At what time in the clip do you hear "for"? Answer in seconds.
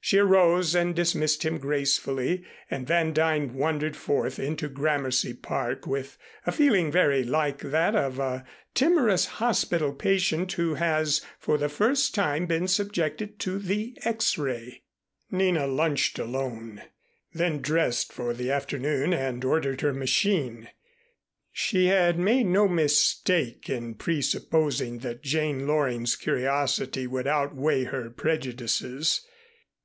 11.38-11.58, 18.10-18.32